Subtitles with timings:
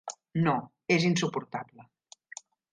[0.47, 0.55] No,
[0.95, 1.87] és insuportable.